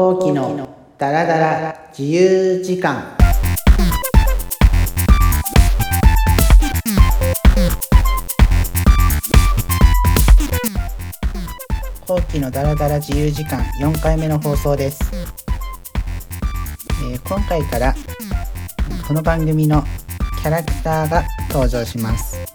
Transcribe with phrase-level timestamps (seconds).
[0.00, 3.04] 後期のダラダラ自由時間。
[12.06, 14.98] 後期のダラダラ自由時間4回目の放送です、
[17.04, 17.94] えー今回から
[19.06, 19.84] この番組の
[20.40, 22.38] キャラクターが登場します。
[22.38, 22.46] は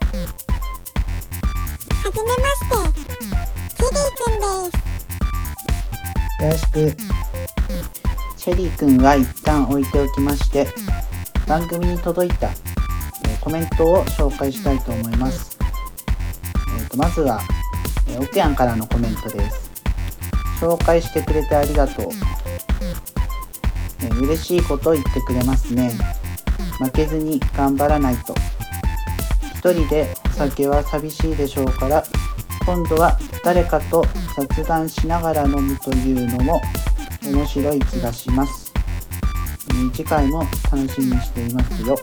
[2.11, 3.01] じめまして、
[3.77, 4.85] チェリーくんです。
[6.43, 7.24] よろしく
[8.45, 10.67] チェリーくんは一旦置いておきまして
[11.47, 15.57] 番組に届いた、えーコメントを紹介したいと思います、
[16.77, 17.41] えーとまずは、
[18.07, 19.71] えー、奥やんからのコメントです。
[20.61, 22.09] 紹介してくれてありがとう、
[24.03, 25.91] えー嬉しいこと言ってくれますね。
[26.77, 28.35] 負けずに頑張らないと。
[29.55, 32.03] 一人でお酒は寂しいでしょうから
[32.63, 34.05] 今度は誰かと
[34.35, 36.61] 雑談しながら飲むというのも
[37.25, 38.71] 面白い気がします。
[39.93, 40.39] 次回も
[40.71, 41.95] 楽しみにしていますよ。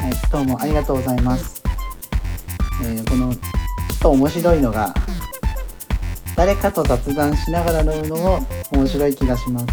[0.00, 1.62] はいどうもありがとうございます、
[2.84, 4.94] えーこのちょっと面白いのが
[6.36, 9.66] 誰かと雑談しながら飲むのも面白い気がします、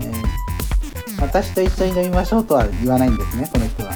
[0.00, 3.92] えー私と一緒に飲みましょうとは言わないんですねこの人は。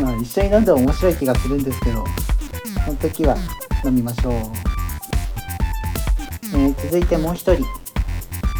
[0.00, 2.04] まあ一緒に飲んでも面白い気がするんですけど
[2.84, 3.36] その時は
[3.84, 4.32] 飲みましょう、
[6.62, 7.64] え続いてもう一人、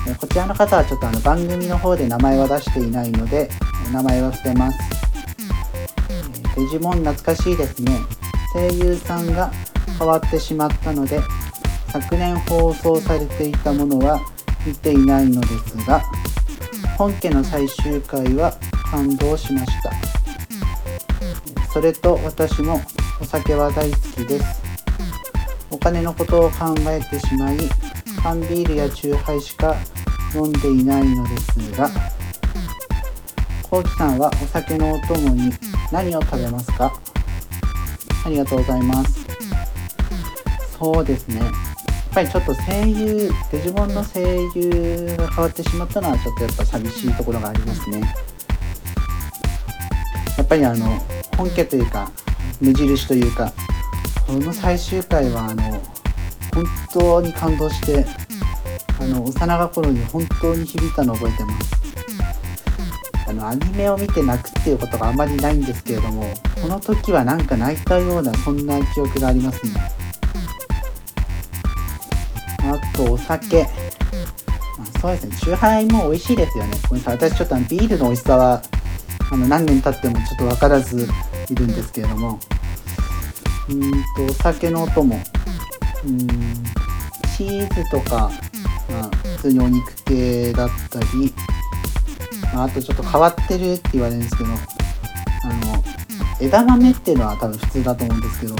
[0.09, 3.49] えこちらの方はちょっとあの番組の方で名前は出していないので
[3.93, 4.79] 名前は捨てます、
[6.11, 7.99] えーデジモン懐かしいですね。
[8.53, 9.51] 声優さんが
[9.99, 11.21] 変わってしまったので
[11.89, 14.21] 昨年放送されていたものは
[14.67, 16.03] 見ていないのですが
[16.99, 18.53] 本家の最終回は
[18.91, 19.93] 感動しました。
[21.73, 22.83] それと私も
[23.19, 24.63] お酒は大好きです。
[25.71, 27.57] お金のことを考えてしまい
[28.23, 29.77] 缶ビールやチューハイしか
[30.35, 31.91] 飲んでいないのですが
[33.69, 35.51] こうきさんはお酒のお供に
[35.91, 36.93] 何を食べますか？
[38.25, 39.27] ありがとうございます。
[40.79, 41.39] そうですね。
[41.39, 41.51] やっ
[42.13, 44.21] ぱりちょっと声優デジモンの声
[44.55, 48.01] 優が変わってしまったのはちょっとやっぱ寂しいところがありますね。
[50.37, 50.87] やっぱりあの
[51.37, 52.11] 本家というか
[52.61, 53.53] 無印というか
[54.27, 55.81] この最終回はあの
[56.55, 58.07] 本当に感動して
[59.01, 61.83] あの幼心に本当に響いたのを覚えてます。
[63.29, 69.73] あのアニメを見て泣くっていうことがあまりないんですけれどもこの時はなんか泣いたようなそんな記憶がありますね。
[72.65, 75.37] あとお酒、まあそうですね。
[75.37, 76.77] チューハイも美味しいですよね。
[76.89, 77.31] ごめんなさい。
[77.31, 78.63] 私ちょっとあのビールの美味しさは
[79.31, 81.09] あの何年経ってもちょっと分からず
[81.49, 82.39] いるんですけれども。
[83.69, 85.19] うんとお酒のお供。
[86.05, 86.83] うーん。
[87.37, 88.31] チーズとか、
[88.91, 91.33] まあ、普通にお肉系だったり、
[92.55, 95.85] まあ、あとちょっと変わってるって言われるんですけどあの
[96.41, 98.57] 枝豆っていうのは多分普通だと思うんですけど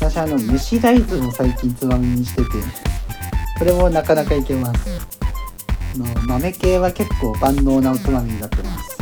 [0.00, 2.48] 私あの蒸し大豆を最近つまみにしてて
[3.58, 4.90] これもなかなかいけます。
[5.94, 8.98] あの豆系は結構万能なおつまみになってます。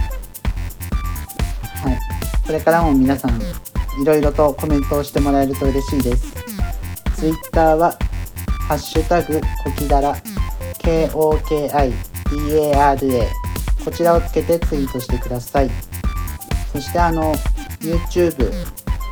[1.85, 1.99] はい。
[2.45, 6.50] これからも皆さんいろいろとコメントをしてもらえると嬉しいです。
[7.21, 7.93] ツイッターは、
[8.67, 10.17] ハッシュタグ、コキダラ、
[10.79, 11.93] KOKIDARA、
[13.85, 15.71] こちらをつけてツイートしてください。
[16.73, 17.35] そしてあの、
[17.81, 18.51] YouTube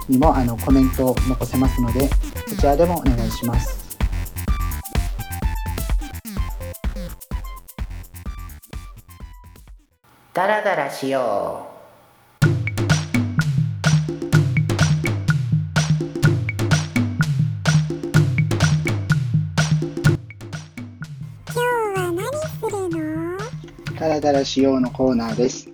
[0.09, 3.99] にもあのコメントを残せますので、こちらでもお願いします。
[10.33, 11.78] ダラダラしよう。
[23.99, 25.69] ダラダラしようのコーナーです。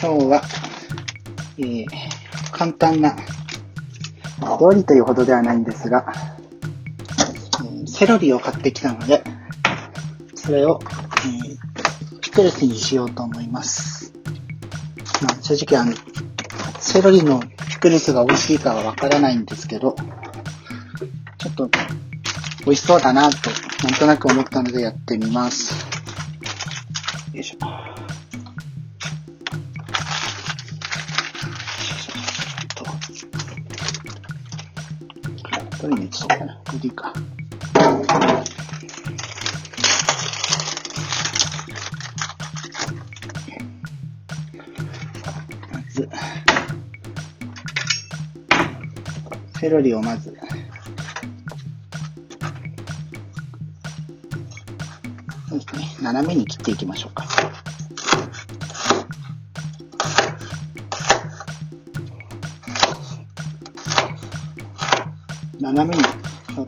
[0.00, 0.42] 今日は、
[1.58, 1.86] えー
[2.50, 3.16] 簡単な
[4.60, 6.06] 料理というほどではないんですが、
[7.60, 9.22] えーセロリを買ってきたので、
[10.34, 14.14] それを、えーピクルスにしようと思います。
[15.20, 15.92] まあ、正直あの、
[16.78, 19.94] セロリのピクルスが美味しいかはわからないんですけど、
[21.36, 21.68] ちょっと
[22.64, 23.50] 美味しそうだなと、
[23.84, 25.89] なんとなく思ったのでやってみます。
[27.32, 27.58] よいしょ。
[32.74, 32.84] と
[35.88, 36.60] どれにしようかな。
[36.66, 37.12] これでいいか。
[45.72, 46.08] まず、
[49.60, 50.36] セロリをまず、
[56.02, 57.26] 斜めに切っていきましょうか。
[65.60, 66.02] 斜めに、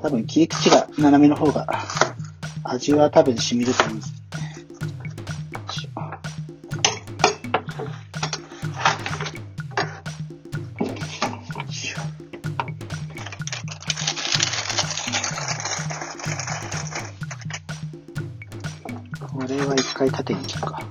[0.01, 1.67] 多分切り口が斜めの方が、
[2.65, 4.22] 味は多分染みると思います。
[20.13, 20.83] 縦に切るか。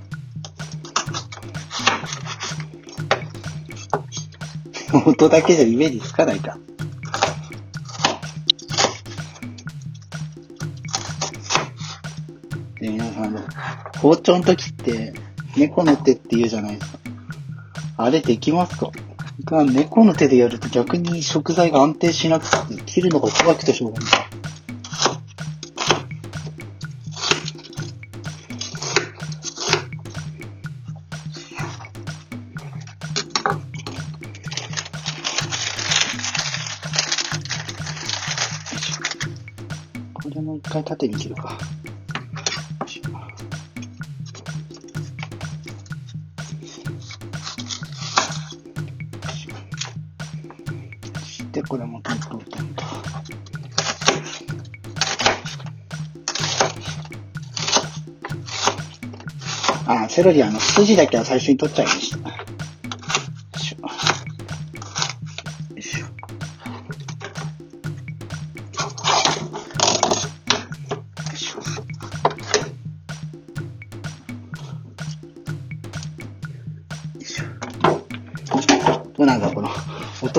[5.05, 6.57] 音だけじゃイメージつかないか。
[12.79, 13.37] で、皆さん、
[13.99, 15.13] 包丁の時って、
[15.55, 16.99] 猫の手って言うじゃないですか。
[17.97, 18.89] あれできますか？
[19.39, 24.11] 僕は猫の手でやると逆に食材が安定しなくて、切るのが怖くてしょうがない。
[40.71, 41.51] 回縦に切るか。
[41.51, 41.57] よ
[42.85, 49.51] いしょ
[51.19, 52.83] そしてこれもトントントンと。
[59.87, 62.40] あ、セロリあの筋だけは最初に取っちゃいました。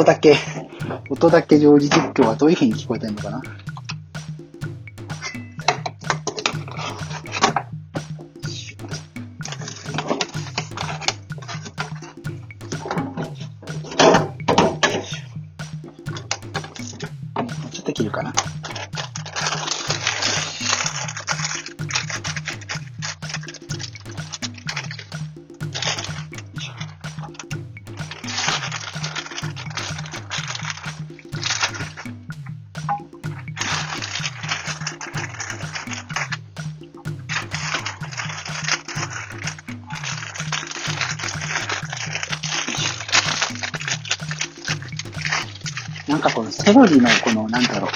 [0.02, 0.34] 音だけ、
[1.10, 3.40] 音だけ常時実況はどういう風に聞こえてるのかな？
[46.12, 47.90] なんかこのセロリのこの、なんだろう、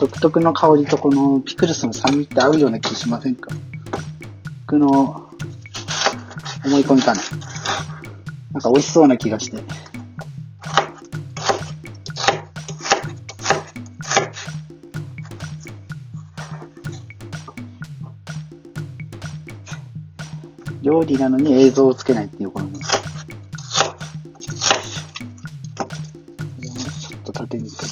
[0.00, 3.54] 独特の香りとこのピクルスの酸味って合うような気しませんか？
[4.66, 5.30] 僕の
[6.66, 7.22] 思い込みかな。
[8.50, 9.62] なんか美味しそうな気がして。
[20.82, 27.89] 料理なのに映像をつけないっていうこのょ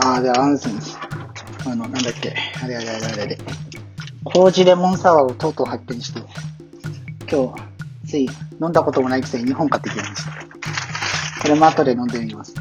[0.00, 0.96] ああ、で、アンセンス。
[1.66, 2.32] あの、なんだっけ。
[2.62, 3.36] あれあれあれあれあれ。
[4.24, 6.20] 麹レモンサワーをとうとう発見して、
[7.30, 7.60] 今日、
[8.08, 8.30] つい
[8.62, 10.30] 飲んだこともないくせに2本買ってきました。
[11.42, 12.54] これも後で飲んでみます。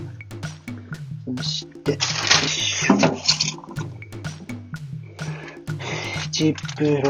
[1.37, 2.01] そして、よい
[2.49, 2.95] しょ。
[6.31, 7.07] ジップロック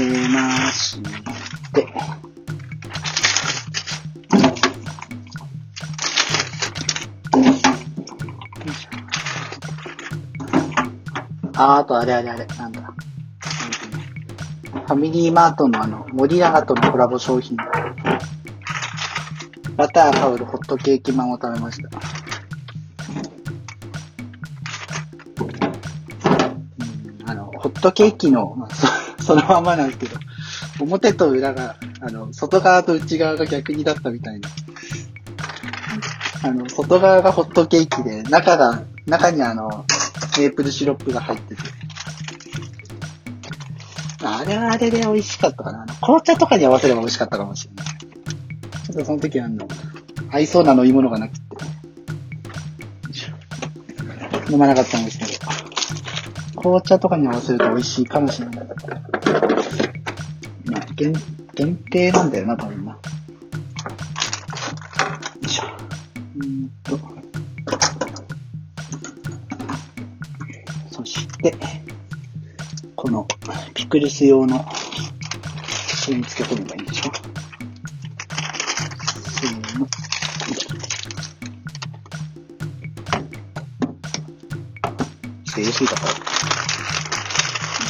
[0.00, 1.00] に入れまし
[1.72, 1.88] て、
[11.56, 12.80] あ、あとあれあれあれ、なんだ。
[14.72, 17.56] ファミリーマートのあの、森永とのコラボ商品。
[19.76, 21.88] バター香るホットケーキマンを食べました。
[27.20, 28.86] うんあの、ホットケーキの、まあそ
[29.24, 30.16] そのままなんですけど、
[30.80, 34.48] 表と裏が、あの、外側と内側が逆にだったみたいな。
[36.42, 39.86] あの、外側がホットケーキで、中が、中にあの、
[40.38, 41.62] メープルシロップが入ってて。
[44.26, 45.86] あれはあれで美味しかったかな。
[46.00, 47.86] 紅茶とかに合わせれば美味しかったかもしれない。
[47.86, 49.68] ちょっとその時はあの、
[50.30, 51.44] 合いそうな飲み物がなくて。
[54.50, 56.60] 飲まなかったんですけど。
[56.60, 58.66] 紅茶とかに合わせると美味しいかもしれない。
[60.66, 61.12] まあ、限
[61.54, 62.98] 限定なんだよな、多分な。
[71.44, 71.58] そして、
[72.96, 73.28] この
[73.74, 74.70] ピクルス用の、こ
[76.08, 77.12] れにつけ込めばいいんでしょ
[79.28, 79.86] せーの。
[79.86, 80.78] ちょっ
[85.52, 86.08] と入れすぎたから。
[86.08, 86.16] よ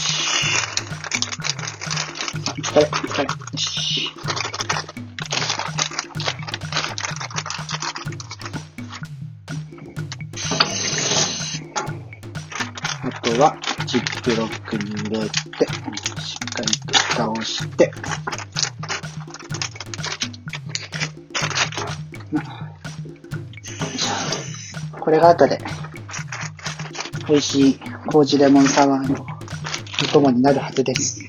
[0.00, 0.25] し。
[2.61, 3.23] 疲れ、疲れ。
[3.23, 4.11] よし。
[13.38, 15.35] は、ジップロックに入れて、
[16.21, 17.93] しっかりと蓋をして、
[25.00, 25.59] これが後で、
[27.29, 29.26] 美味しい麹レモンサワーの
[30.03, 31.24] お供になるはずです。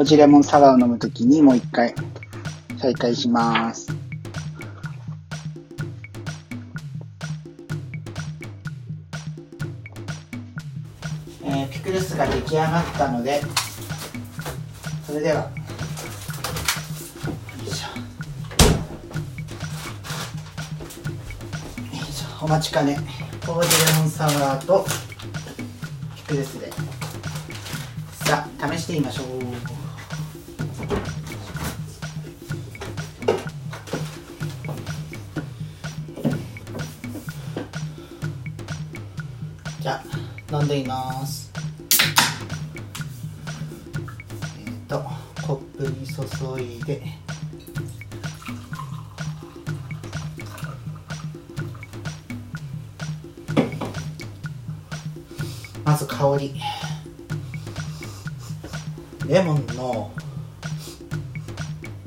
[0.00, 1.94] 麹レモンサワーを飲むときにもう一回
[2.78, 3.94] 再開します。
[11.44, 13.42] えーピクルスが出来上がったので、
[15.06, 15.50] それでは、
[22.40, 22.98] お待ちかね、
[23.44, 24.86] 麹レモンサワーと
[26.16, 26.72] ピクルスで、
[28.24, 29.79] さあ、試してみましょう。
[40.70, 41.50] でみます。
[44.64, 45.02] えっ、と
[45.44, 47.02] コップに注いで。
[55.84, 56.54] まず香り。
[59.26, 60.12] レモンの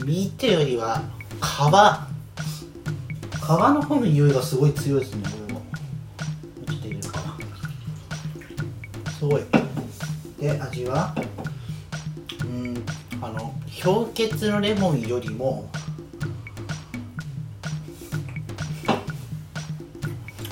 [0.06, 1.02] 実ってよりは
[1.42, 1.44] 皮。
[3.36, 5.43] 皮の方の匂いがすごい強いですね
[10.74, 11.14] 味は？
[12.44, 12.86] うん
[13.22, 13.54] あの
[13.84, 15.70] 氷結のレモンよりも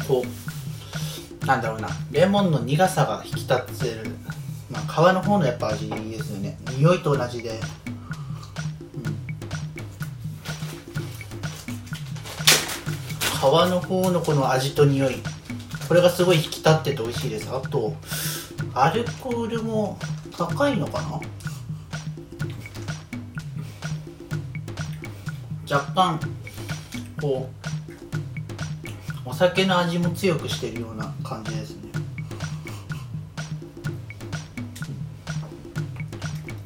[0.07, 0.23] こ
[1.41, 4.11] うなんだろうなレモンの苦さが引き立つる、
[4.69, 6.57] まあ、皮の方のやっぱ味ですよね。
[6.77, 7.59] 匂いと同じで、
[13.39, 15.15] 皮の方のこの味と匂い。
[15.87, 17.49] これがすごい引き立ってて美味しいです。
[17.49, 17.93] あと
[18.73, 19.97] アルコールも
[20.37, 21.19] 高いのかな？
[25.77, 26.19] 若干
[27.21, 27.49] こ
[29.25, 31.91] うお酒の味も強くしてるような感じですね。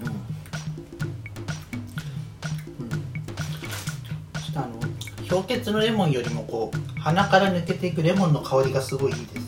[0.02, 0.04] う
[2.84, 2.86] ん。
[2.86, 2.92] うん。
[4.56, 4.68] あの
[5.30, 9.45] 氷結のレモンよりもこう鼻から抜けていくレモンの香りがすごいいいです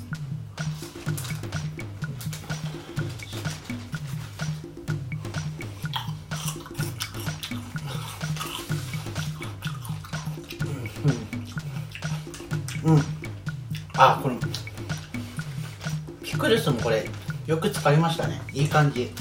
[16.78, 17.10] もこれ
[17.46, 18.42] よく使いましたね。
[18.54, 19.12] いい感じ。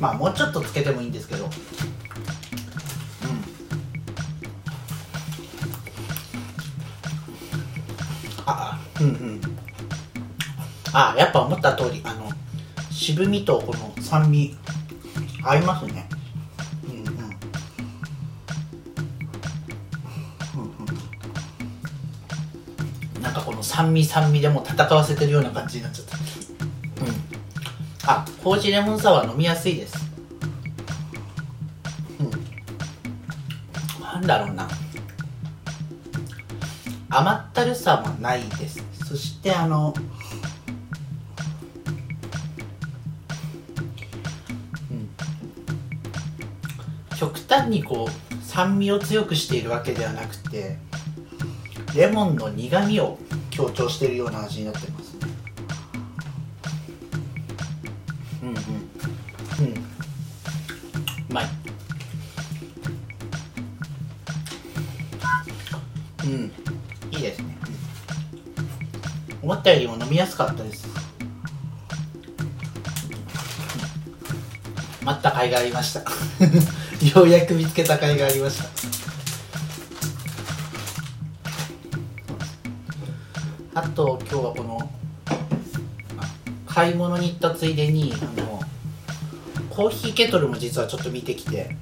[0.00, 1.44] まあもうちょっとつけてもいいんですけど。
[1.46, 1.50] うん。
[8.46, 9.40] あうんうん。
[10.92, 12.30] あやっぱ思った通りあの
[12.90, 14.56] 渋みとこの酸味
[15.42, 16.08] 合いますね。
[16.84, 17.06] うんうん。
[17.06, 17.10] うん
[23.16, 23.22] うん。
[23.22, 26.21] なんかこの酸味酸味でも戦わせてるような感じになっちゃった。
[28.04, 29.96] うんあ麹レモンサワー飲みやすいです。
[32.18, 32.30] うん。
[34.02, 34.68] なんだろうな。
[37.08, 38.82] 甘ったるさもないです。
[39.06, 39.94] そしてあの
[47.22, 50.76] 極端にこう酸味を強くしているわけではなくて
[51.94, 53.16] レモンの苦味を
[53.50, 55.01] 強調しているような味になってます。
[70.12, 70.86] みやすかったです。
[75.02, 76.00] 待った甲斐がありました。
[77.18, 78.68] ようやく見つけた甲斐がありました。
[83.74, 84.90] あと今日はこの
[86.66, 88.60] 買い物に行ったついでにあの
[89.70, 91.74] コーヒーケトルも実はちょっと見てきて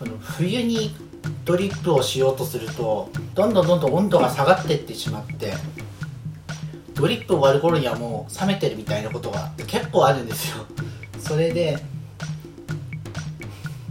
[0.00, 0.96] あの冬に
[1.44, 5.52] ドリップをしようとするとどんどんどんどん温度が下がってってしまって
[6.98, 10.64] ドリップ終わる頃にはもう冷めてるみたいなことが結構あるんですよ。
[11.20, 11.78] それで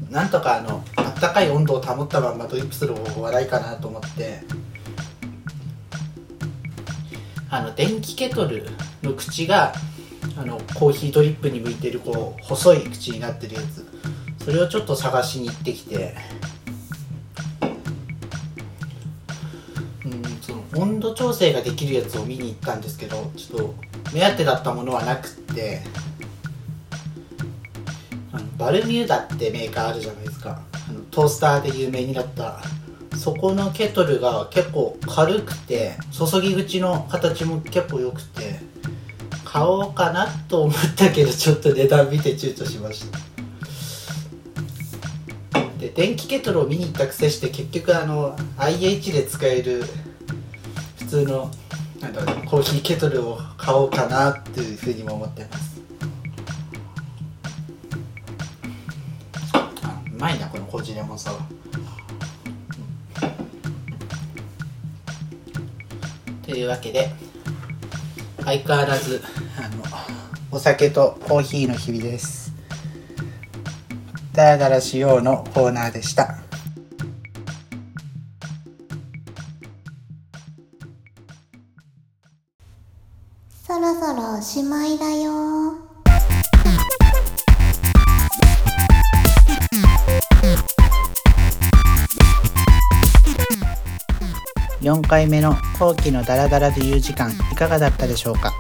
[0.10, 4.42] なんとかあのあったかい温度を保ったままドリップする方法はないかなと思って。
[7.50, 8.66] あの電気ケトル
[9.02, 9.72] の口が
[10.36, 13.88] あのコーヒードリップに向いてるこう細い口になってるやつ。
[14.44, 16.14] それをちょっと探しに行ってきて。
[20.78, 23.76] 温度調整ができるやつを見に行ったんですけどちょっと
[24.14, 25.82] 目当てだったものはなくって。
[28.32, 30.62] あのバルミューダってメーカーあるじゃないですか。
[30.90, 32.62] あのトースターで有名になった。
[33.16, 38.60] そこのケトルが結構軽くて注ぎ口の形も結構良くて
[39.44, 43.18] 買おうかなと思ったけどちょっと値段見て躊躇しました。
[45.80, 49.84] で電気ケトルを見に行ったくせして結局あの IH で使える
[51.08, 51.50] 通の
[52.46, 55.82] コーヒーケトルを買おうかなっていうふうにも思ってます。
[59.54, 61.44] あうまいなこのコージレモンサワー
[66.46, 67.10] というわけで
[68.44, 69.22] 相変わらず
[69.58, 69.84] あの
[70.52, 72.54] お酒とコーヒーの日々です。
[74.34, 76.37] ダラダラしようのコーナーでした
[83.78, 85.76] そろそろおしまいだよ。
[94.82, 98.52] 4回目の後期のダラダラ自由時間いかがだったでしょうか、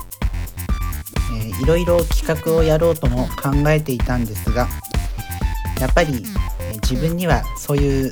[1.32, 4.68] えーいろいろ企画をやろうとも考えていたんですが
[5.80, 6.14] やっぱり、
[6.60, 8.12] えー自分にはそういう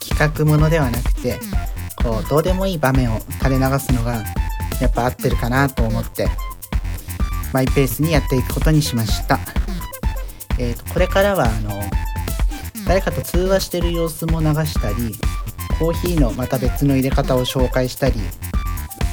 [0.00, 1.38] 企画ものではなくて
[2.02, 4.24] こうどうでもいい場面を垂れ流すのが
[4.80, 6.28] やっぱ合ってるかなと思って
[7.52, 9.38] マイペースにやっていくことにしました、
[10.58, 11.70] えーとこれからはあの
[12.86, 15.14] 誰かと通話してる様子も流したり
[15.78, 18.14] コーヒーのまた別の入れ方を紹介したり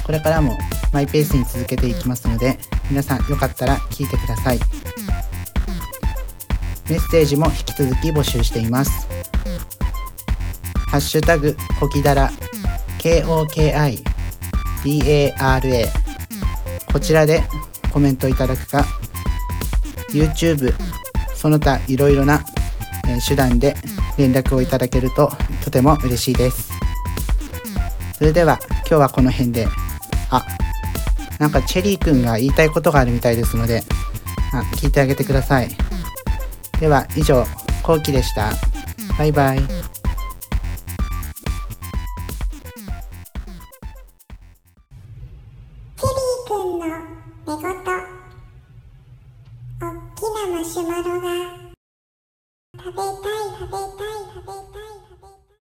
[0.04, 0.56] これからも
[0.92, 2.58] マイペースに続けていきますので
[2.90, 4.60] 皆さんよかったら聞いてください。
[6.90, 9.08] メッセージも引き続き募集しています。
[10.88, 12.30] ハッシュタグコキダラ
[12.98, 14.13] KOKI
[14.84, 15.88] KOKIDARA
[16.92, 17.42] こちらで
[17.92, 18.84] コメントいただくか
[20.10, 20.74] YouTube
[21.34, 22.44] その他いろいろな
[23.26, 23.74] 手段で
[24.16, 25.32] 連絡をいただけると
[25.64, 26.72] とても嬉しいです。
[28.16, 29.66] それでは今日はこの辺で
[30.30, 30.44] あ
[31.38, 33.82] なんかチェリーくんが言いたいことがあるみたいですので
[34.52, 35.68] あ聞いてあげてください。
[36.78, 37.44] では以上
[37.82, 38.52] こうきでした。
[39.18, 39.93] バイバイ。